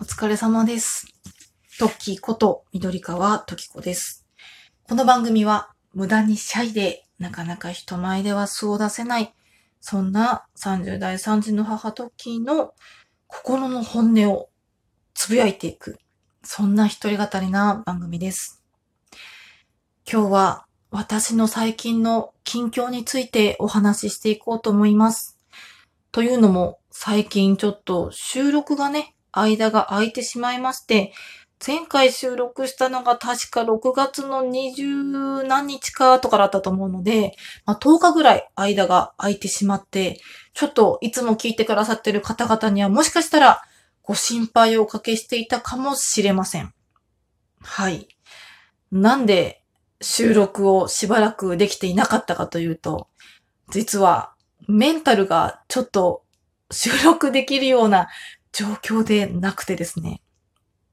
[0.00, 1.08] お疲れ様です。
[1.80, 4.24] トッキーこと緑川トキコです。
[4.84, 9.34] この番組は無駄にシャイでなかなか人前では素を出せない、
[9.80, 12.74] そんな30代3児の母トッキーの
[13.26, 14.50] 心の本音を
[15.14, 15.98] つぶやいていく、
[16.44, 18.62] そんな一人語りな番組です。
[20.08, 25.40] 今日は私の最近の近況についてお話ししていこうと思います。
[26.12, 31.12] というのも最近ちょっと収録がね、間が空いてしまいまして、
[31.64, 37.34] 前回収録したのが確か6月の20何日かとかだったと思うので、
[37.66, 40.20] まあ、10日ぐらい間が空いてしまって、
[40.54, 43.62] ちょっといつも聞いてくださってる方々にはもしかしたら
[44.02, 46.72] ご心配をおかけしていたかもしれません。
[47.60, 48.08] はい。
[48.92, 49.62] なんで
[50.00, 53.08] 収録をしばらくできていなかったかというと、
[53.70, 54.32] 実は
[54.68, 56.22] メンタルがちょっと
[56.70, 58.08] 収録できるような
[58.52, 60.22] 状況でなくてですね。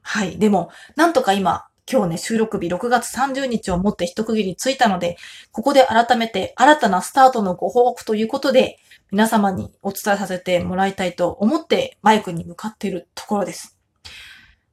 [0.02, 0.38] はい。
[0.38, 5.18] でも、なんとか今、今日ね、収録日6月30日をもって一区切りついたので、
[5.52, 8.80] ここで改めて新たなスタートのご報告ということで、
[9.12, 13.78] 皆様にお伝えさせてもらいたいと思ってマイクに向かっているところです。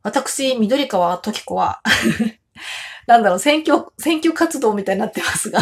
[0.03, 1.83] 私、緑川時子は、
[3.07, 5.61] なんだろう、選挙、選挙活動みたいになってますが、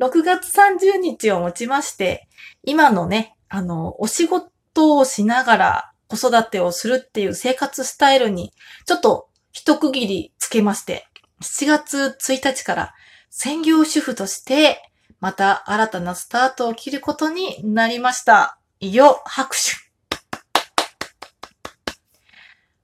[0.00, 2.28] 6月30日をもちまして、
[2.64, 8.52] 今のね、あの、お仕事をしながら子育てをするっていう生活スタイルに、
[8.86, 11.06] ちょっと一区切りつけまして、
[11.42, 12.94] 7月1日から
[13.30, 14.82] 専業主婦として、
[15.20, 18.58] また新たなスタートを切ることになりました。
[18.80, 19.70] よ、拍手。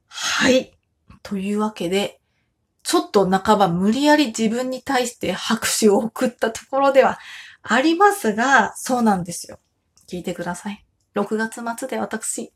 [0.07, 0.73] はい。
[1.23, 2.21] というわけで、
[2.83, 7.19] ちょっと半ば無理やり自分に対して拍手を送ったところでは
[7.63, 9.59] ありますが、そうなんですよ。
[10.09, 10.87] 聞いてください。
[11.15, 12.53] 6月末で私、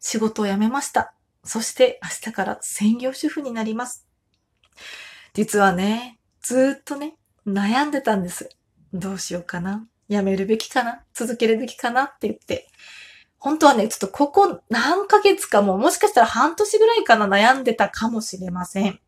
[0.00, 1.14] 仕事を辞めました。
[1.44, 4.06] そして明日から専業主婦になります。
[5.34, 7.16] 実はね、ずっとね、
[7.46, 8.48] 悩んでたんです。
[8.92, 12.68] どうしようかな辞めるべきかな続けるべきかなって言って。
[13.38, 19.00] 本当はね、ちょっとここ何ヶ月かも、もしかしたら半年ぐらいかな悩んでたかもしれません。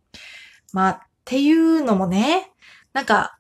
[0.75, 2.53] まあ、っていうのもね、
[2.93, 3.39] なんか、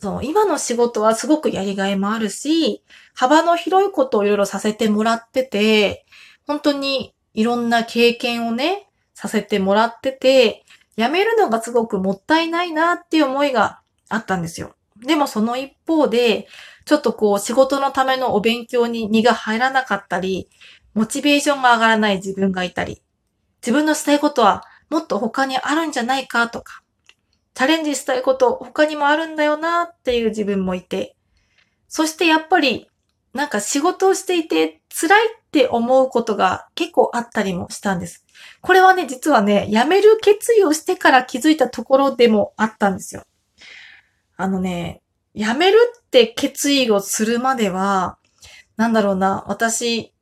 [0.00, 6.06] その今の仕事はすごくやりがいもあるし、幅の広いことをいろいろさせてもらってて、
[6.48, 10.64] 本当にいろんな経験をね、させてもらってて、
[10.96, 14.74] 辞めるのがすごくもったいないなっていう思いがあったんですよ。
[15.04, 16.48] でもその一方で、
[16.86, 20.48] ちょっとこう仕事のためのお勉強に身が入らなかったり、
[20.94, 23.02] モチベーションが上がらない自分がいたり、
[23.60, 26.82] 自分のしたいことはもっと他にあるんじゃないかとか、
[27.52, 31.14] チャレンジしたいこと他にもあるんだよなっていう自分もいて、
[31.88, 32.87] そしてやっぱり
[33.38, 38.24] なんか仕事をしていて辛いって思うことが結構あったりもしたんです。
[38.62, 43.22] これはね、実はね、辞める決意をしてから気づいたところでもあったんですよ。
[44.36, 45.02] あのね、
[45.36, 48.18] 辞めるって決意をするまでは、
[48.76, 50.12] なんだろうな、私、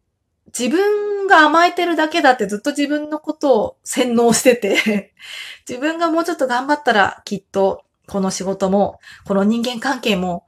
[0.49, 5.15] 自分が甘えてるだけだってずっと自分のことを洗脳してて、
[5.67, 10.47] 自分がもうちょっと頑張ったらきっとこの仕事も、この人間関係も、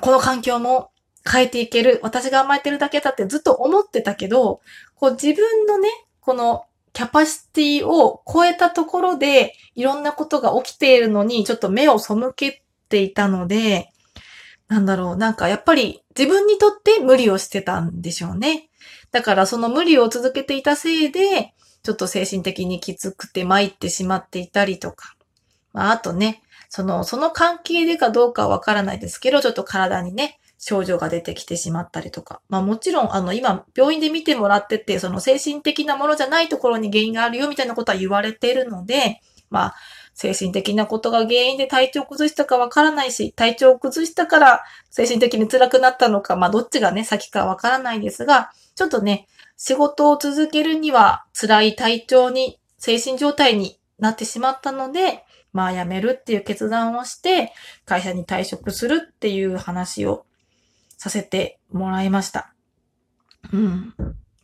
[0.00, 0.90] この環境も
[1.28, 2.00] 変えていける。
[2.02, 4.60] 私が甘えてるだけだってずっと思ってたけど、
[4.94, 5.88] こう自分のね、
[6.20, 13.90] このキャパシティを超えたところでいろんなことが起きているのにちょっと目を背けていたので、
[14.68, 18.70] なんだろう、なんかやっぱり自分にとって無理をしてたんでしょうね。
[19.12, 25.16] だからその無理を続けていたせいで、ちょっと精神的にきつくて参ってしまっていたりとか。
[25.72, 32.42] まあ、あとね、その、その関係でかどうかはわからないですけど、ちょっと体にね、症状が出てきてしまったりとか。
[32.50, 39.74] まあもちろん、あの、今、病院で見てもらってて、その精神的なものじゃないところに原因があるよみたいなことは言われているので、まあ、
[40.14, 49.26] 精神的なことが原因で体調を崩したかわからないし、体調を崩したから精神的に辛くなったのか、まあどっちがね、先かわからないですが、ちょっとね、
[49.56, 57.52] 仕事を続けるには辛い体調に、精神状態になってしまったので、まあ辞めるっていう決断をして、
[57.86, 60.26] 会社に退職するっていう話を
[61.00, 62.52] させてもらいました。
[63.54, 63.94] うん。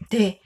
[0.08, 0.40] で、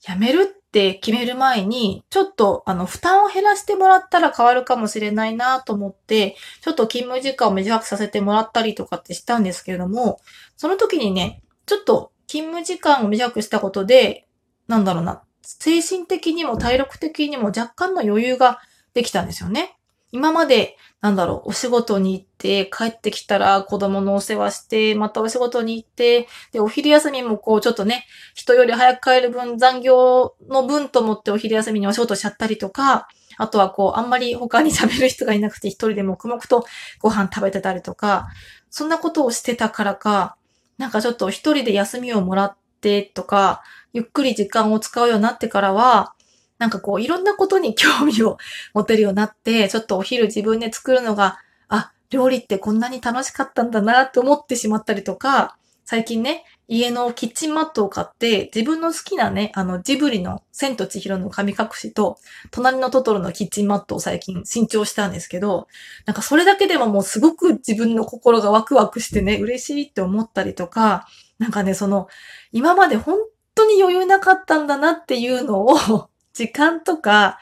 [0.00, 10.20] 辞めるって決める前に、ちょっとあの負担を減らしてもらったら変わるかもしれないなと思って、ちょっと勤務時間を短くさせてもらったりとかってしたんですけれども、
[10.56, 14.28] その時にね、ちょっと勤務時間を短くしたことで、
[14.68, 18.60] なんだろうな、精神的にも体力的にも若干の余裕が
[18.94, 19.77] できたんですよね。
[20.10, 33.06] 今まで、なんだろう、お仕事に行って、帰ってきたら子供のお世話して、またお仕事に行って、で、お昼休みもこう、ちょっとね、人より早く帰る分、残業の分と思ってお昼休みにお仕事しちゃったりとか、
[33.36, 36.64] あとはこう、あんまり他に喋る人がいなくて一人で黙々と
[37.00, 38.28] ご飯食べてたりとか、
[38.70, 40.36] そんなことをしてたからか、
[40.78, 43.62] なんかちょっと一人で休みをもらってとか、
[43.92, 46.14] ゆっくり時間を使うようになってからは、
[46.58, 48.38] なんかこう、いろんなことに興味を
[48.74, 51.38] 持てるようになって、ちょっとお昼自分で作るのが、
[51.68, 62.18] あ、料理ってこんなに楽しかったんだなって思ってしまったりとか、最近ね、家のキッチンマットを買って、自分の好きなね、あの、ジブリの千と千尋の神隠しと、
[62.50, 65.66] 隣のトトロのキッチンマットを最近新調したんですけど、
[66.04, 71.06] なんかそれだけでももうすごく自分の心がワクワクしてね、嬉しいって思ったりとか、
[71.38, 72.08] なんかね、その、
[72.52, 73.16] 今まで本
[73.54, 77.38] 当に余裕なかったんだなっていうのを時間とか、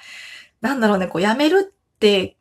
[0.62, 2.36] なんだろうね、こうやめるって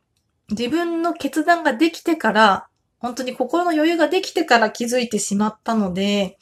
[0.50, 2.68] 自分の決断ができてから、
[2.98, 6.38] 本当に心の余裕ができてから気づいてしまったので、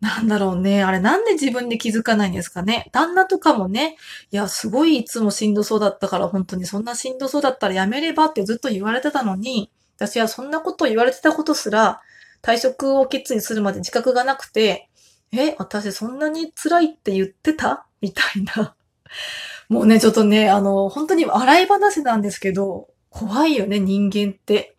[0.00, 0.82] なんだろうね。
[0.82, 2.88] あれなんで自分で気づかないんですかね？
[2.92, 3.96] 旦那とかもね、
[4.30, 12.00] いや、すごいいつもしんどそうだったから、本当にそんなしんどそうだったらやめればってずっと言われてたのに、私はそんなこと言われてたことすら、
[12.42, 14.88] 退職を決意するまで自覚がなくて、
[15.32, 17.86] え、私そんなに辛いって言ってた？
[18.00, 18.76] みたいな。
[19.68, 24.74] もうね、ちょっとね、あの、本当に笑い話なんですけど、怖いよね、人間って。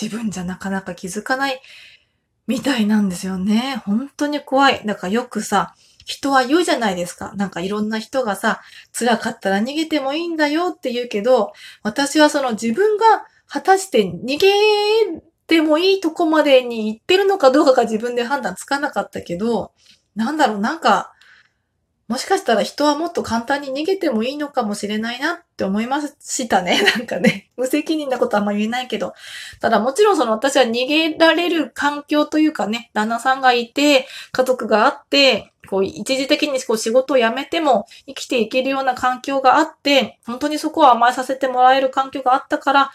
[0.00, 1.60] 自分じゃなかなか気づかない
[2.46, 3.82] みたいなんですよね。
[3.84, 4.82] 本当に怖い。
[4.84, 5.74] だからよくさ、
[6.04, 7.32] 人は言うじゃないですか。
[7.36, 8.60] なんかいろんな人がさ、
[8.92, 11.52] 辛かったら逃げてもいいんだよって言うけど、
[11.82, 14.48] 私はその自分が果たして逃げ
[15.46, 19.72] てもいいとこまでに行ってるのかどうかが自分で判断つかなかったけど、
[20.16, 21.12] なんだろう、なんか、
[22.12, 26.78] もしかしたら人はもっと簡単に逃げてもいいのかもしれないなって思いましたね。
[26.94, 29.14] なんかね、無責任なことあんま言えないけど。
[29.60, 42.92] ただもちろんその私は逃げられる環境というかね、旦那さんがいて、家族があって、こう一時的にこう仕事を辞めても生きていけるような環境があって、本当にそこは甘えさせてもらえる環境があったから、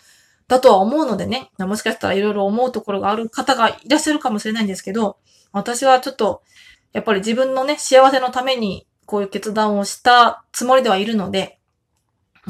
[0.47, 5.17] だとは思うのでね、もしかしたらいろいろ思うところがある方がいらっしゃるかもしれないんですけど、
[5.53, 6.43] 私はちょっと、
[6.93, 11.57] やっぱり自分のね、幸せのためにこういう決断をしたつもりではいるので、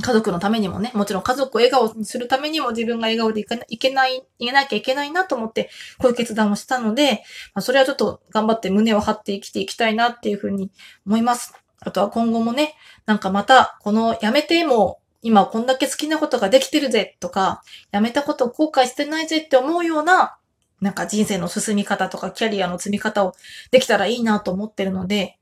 [0.01, 3.45] 家族のためにもね、もちろん家族を笑顔にするためにも自分が笑顔でい
[3.77, 7.23] けない、いけなきゃいけないなと思って、こういう決断をしたので、
[7.53, 10.71] まあ、それはちょっと頑張って胸を張って生きていきたいなっていうふうに
[11.05, 11.53] 思います。
[11.79, 12.75] あとは今後もね、
[13.05, 20.37] なんかまた、このやめても、今こんだけ好きなことができてるぜとか、やめたことを後悔してないぜって思うような、
[20.79, 23.33] なんか人生の進み方とかキャリアの積み方を
[23.71, 25.36] できたらいいなと思ってるので、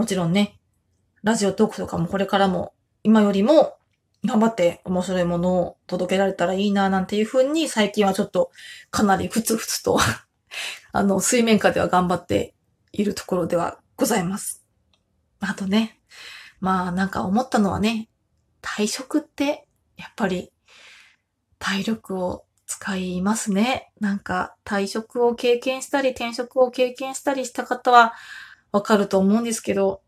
[0.00, 0.58] もちろんね、
[1.22, 3.76] ラジオトークとかもこれからも今よりも
[4.24, 8.50] 頑張って面白いものを届けられたらいいななんていうふうに最近はちょっと
[8.90, 9.98] かなりふつふつと
[10.92, 12.54] あの、水面下では頑張って
[12.92, 14.64] いるところではございます。
[15.40, 16.00] あとね、
[16.60, 18.08] まあなんか思ったのはね、
[18.62, 19.66] 退職って
[19.98, 20.50] やっぱり
[21.58, 23.92] 体力を使いますね。
[24.00, 28.14] なんか退職を経験したり転職を経験したりした方は
[28.72, 30.02] わかると思うんですけど、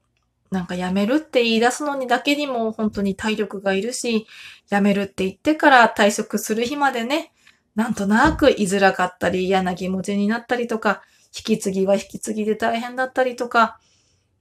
[0.50, 4.26] なんか辞めるって言い出すのにだけにも本当に体力がいるし、
[4.70, 7.32] 辞めるって言ってから退職する日までね、
[7.74, 11.02] なんとなく居づらかったり嫌な気持ちになったりとか、
[11.34, 13.78] 引き継ぎは引き継ぎで大変だったりとか、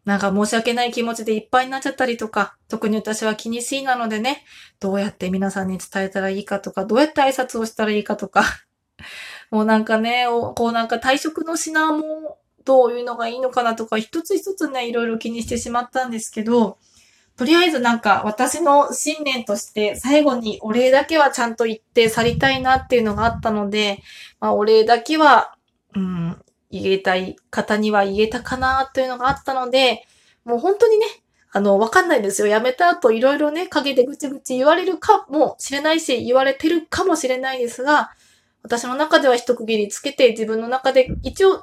[0.03, 4.43] なんか申し訳ない気持ちでいっぱいになっちゃったりとか、特に私は気にしいなのでね、
[4.79, 8.43] どうやって皆さんに伝えたらいいかとか、どうやって挨拶をしたらいいかとか、
[9.51, 16.77] もうなんかね、こうなんか退職の品もどういうのがいいのかなとか、一つ一つね、いろいろ気にしてしまったんですけど、
[17.37, 24.03] とりあえずなんか私の信念として最後にお礼だけはちゃんと言って去りたいなっていうのがあったので、
[24.39, 25.55] まあお礼だけは、
[25.95, 26.37] うん、
[26.69, 30.05] 言えたい方には言えたかなというのがあったので、
[30.45, 31.05] もう本当にね、
[31.53, 32.47] あの、わかんないですよ。
[32.47, 38.11] 辞めた後いろいろね、陰でぐちぐち言われるかもしれないし、言われてるかもしれないですが、
[38.63, 41.61] 私の中では一区切りつけて自分の中で一応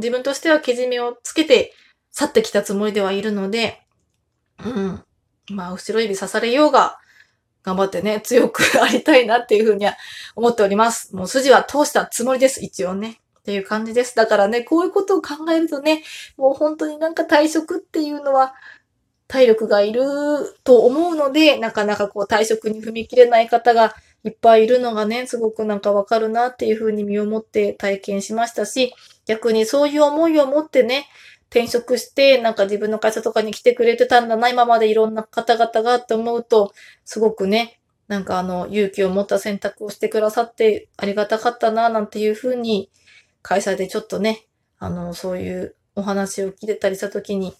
[0.00, 1.72] 自分としてはけじめをつけて
[2.10, 3.82] 去ってきたつもりではいるので、
[4.64, 5.04] うん。
[5.50, 6.98] まあ、後ろ指刺されようが、
[7.62, 9.94] 頑張ってね、強くありたいなっていうふうには
[10.34, 11.14] 思っております。
[11.14, 13.20] もう筋は通したつもりです、一応ね。
[13.40, 14.14] っていう感じです。
[14.16, 16.02] だからね、こういうことを考えるとね、
[16.36, 18.54] もう本当になんか退職っていうのは、
[19.28, 20.02] 体力がいる
[20.64, 28.94] と思うので、なかなかこう退職に踏み切れない方がいっぱいいるのがね、すごくなんかわかるなっていうふうに身をもって体験しましたし、
[29.26, 31.06] 逆にそういう思いを持ってね、
[31.50, 36.72] 転職して、なんか自分の会社とかに来てくれてたんだな、今までいろんな方々がって思うと、
[37.04, 42.90] すごくね、なんかあの、勇気を持った選択をしてくださってありがたかったな、なんていうふうに、
[43.42, 44.46] 会社でちょっとね、
[44.78, 47.54] あの、そういうお話を聞いてたりした時に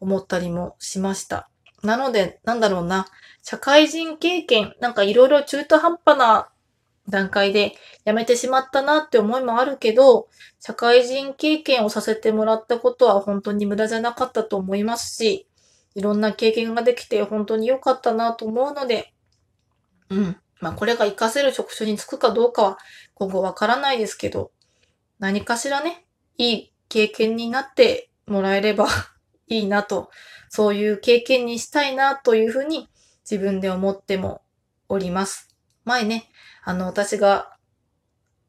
[0.00, 1.48] 思ったりもしました。
[1.82, 3.06] なので、なんだろうな、
[3.42, 6.48] 社会人経験、なんかいろいろ中途半端な
[7.08, 7.74] 段階で
[8.06, 10.28] 辞めてしまったなって思いもあるけど、
[10.60, 15.46] 社会人経験をさせてもらったことは本当に無駄じゃなかったと思いますし、
[15.94, 19.12] いろんな経験ができて本当に良かったなと思うので、
[20.10, 20.36] うん。
[20.60, 22.78] まあこれが活かせる職種に就くかどうかは
[23.14, 24.52] 今後わからないですけど、
[25.18, 26.04] 何かしらね、
[26.36, 28.86] いい経験になってもらえれば
[29.50, 30.10] いいなと、
[30.48, 32.88] そういう経験にしたいなというふうに
[33.30, 34.42] 自分で思っても
[34.88, 35.54] おります。
[35.84, 36.30] 前ね、
[36.64, 37.56] あの、私が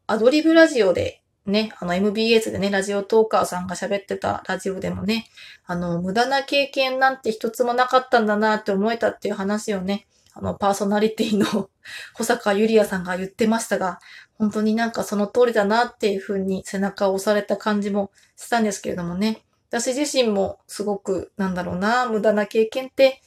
[0.07, 5.27] アドリブラジオでね、あの MBS でね、ラジオトーカーさんが喋ってたラジオでもね、
[5.65, 11.69] あの、無駄な経験なんて一つもなかったんだなって思えたっていう話をね、あの、パーソナリティの
[12.13, 13.99] 保坂ゆりやさんが言ってましたが、
[14.35, 19.43] 本当になんかその通りだなっていうふうに背中を押された感じもしたんですけれどもね。
[19.71, 23.21] 私自身もすごく、なんだろうな、無駄な経験って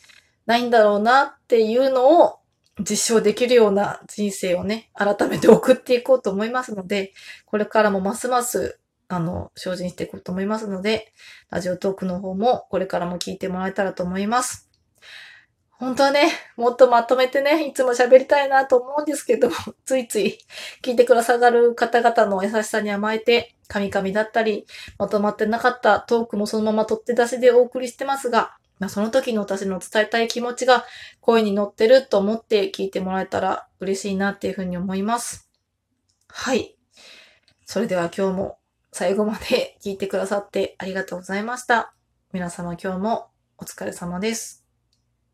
[0.44, 2.38] ないんだろうなっていうのを
[2.80, 7.14] 実証できるような人生をね、改めて送っていこうと思いますので、
[7.46, 11.14] これからもますます、あの、精進していこうと思いますので、
[11.48, 14.73] ラジオトークの方もこれからも聞いてもらえたらと思います。
[15.84, 19.50] 本当はね、もっとまとめてね、いつも喋りたいなと思うんですけど、
[19.84, 20.38] ついつい
[20.82, 24.66] 聞いてくださる方々の優しさに甘えて、カミカミだったり、
[24.98, 30.86] まとまってなかったトークもそのまま取って出しでお送りしてますが、まあ、その時の私の伝えたい気持ちが
[31.20, 35.50] 声に乗ってると思って聞いてもらえたら嬉しいなっていうふうに思います。
[36.28, 36.76] はい。
[37.66, 38.58] それでは今日も
[38.90, 41.92] 最後まで聞いてくださってありがとうございました。
[42.32, 44.63] 皆様今日もお疲れ様です。